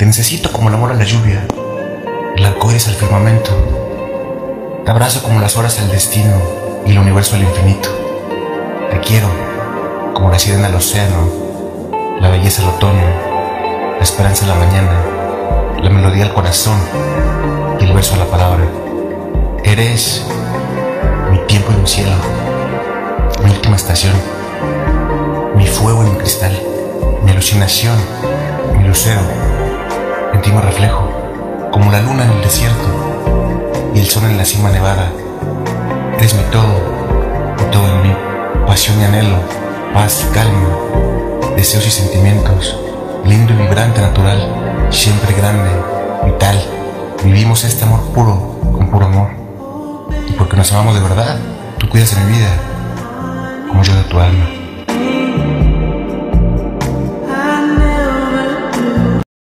Te 0.00 0.06
necesito 0.06 0.50
como 0.50 0.70
el 0.70 0.74
amor 0.76 0.92
a 0.92 0.94
la 0.94 1.04
lluvia, 1.04 1.46
el 2.34 2.46
arcoíris 2.46 2.88
al 2.88 2.94
firmamento. 2.94 3.50
Te 4.82 4.90
abrazo 4.90 5.22
como 5.22 5.40
las 5.40 5.58
horas 5.58 5.78
al 5.78 5.90
destino 5.90 6.40
y 6.86 6.92
el 6.92 6.98
universo 7.00 7.36
al 7.36 7.42
infinito. 7.42 7.90
Te 8.90 8.98
quiero 9.00 9.28
como 10.14 10.30
la 10.30 10.38
sirena 10.38 10.68
al 10.68 10.74
océano, 10.74 11.28
la 12.18 12.30
belleza 12.30 12.62
al 12.62 12.70
otoño, 12.70 13.04
la 13.98 14.02
esperanza 14.02 14.46
a 14.46 14.48
la 14.48 14.54
mañana, 14.54 15.02
la 15.82 15.90
melodía 15.90 16.24
al 16.24 16.32
corazón 16.32 16.78
y 17.78 17.84
el 17.84 17.92
verso 17.92 18.14
a 18.14 18.20
la 18.20 18.24
palabra. 18.24 18.64
Eres 19.64 20.24
mi 21.30 21.40
tiempo 21.40 21.72
y 21.76 21.76
mi 21.78 21.86
cielo, 21.86 22.16
mi 23.44 23.50
última 23.50 23.76
estación, 23.76 24.14
mi 25.56 25.66
fuego 25.66 26.04
en 26.04 26.14
mi 26.14 26.18
cristal, 26.20 26.58
mi 27.22 27.32
alucinación, 27.32 27.98
mi 28.78 28.88
lucero. 28.88 29.59
Reflejo, 30.58 31.08
como 31.70 31.92
la 31.92 32.00
luna 32.00 32.24
en 32.24 32.32
el 32.32 32.42
desierto 32.42 32.88
y 33.94 34.00
el 34.00 34.08
sol 34.08 34.24
en 34.24 34.36
la 34.36 34.44
cima 34.44 34.70
nevada. 34.70 35.12
Eres 36.18 36.34
mi 36.34 36.42
todo, 36.50 36.74
mi 37.56 37.70
todo 37.70 37.86
en 37.86 38.02
mí, 38.02 38.16
pasión 38.66 39.00
y 39.00 39.04
anhelo, 39.04 39.36
paz 39.94 40.26
y 40.28 40.34
calma, 40.34 40.68
deseos 41.54 41.86
y 41.86 41.90
sentimientos, 41.90 42.76
lindo 43.24 43.52
y 43.52 43.56
vibrante 43.56 44.00
natural, 44.00 44.88
siempre 44.90 45.34
grande, 45.34 45.70
vital. 46.26 46.60
Vivimos 47.22 47.62
este 47.62 47.84
amor 47.84 48.00
puro, 48.12 48.58
con 48.72 48.90
puro 48.90 49.06
amor. 49.06 49.28
Y 50.28 50.32
porque 50.32 50.56
nos 50.56 50.72
amamos 50.72 50.94
de 50.96 51.00
verdad, 51.00 51.38
tú 51.78 51.88
cuidas 51.88 52.14
de 52.14 52.24
mi 52.24 52.38
vida, 52.38 52.50
como 53.68 53.82
yo 53.84 53.94
de 53.94 54.02
tu 54.02 54.18
alma. 54.18 54.59